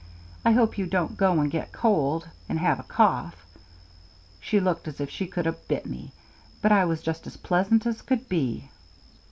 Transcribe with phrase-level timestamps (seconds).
[0.43, 3.45] I hope you won't go and get cold, and have a cough.'
[4.39, 6.11] She looked as if she could 'a bit me,
[6.59, 8.67] but I was just as pleasant 's could be.